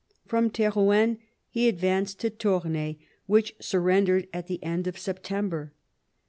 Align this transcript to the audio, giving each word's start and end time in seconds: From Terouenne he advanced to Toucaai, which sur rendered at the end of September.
From 0.25 0.49
Terouenne 0.49 1.19
he 1.47 1.67
advanced 1.69 2.19
to 2.21 2.31
Toucaai, 2.31 2.97
which 3.27 3.53
sur 3.59 3.81
rendered 3.81 4.27
at 4.33 4.47
the 4.47 4.63
end 4.63 4.87
of 4.87 4.97
September. 4.97 5.73